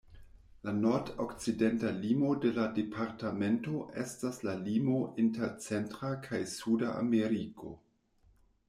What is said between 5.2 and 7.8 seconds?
inter Centra kaj Suda Ameriko.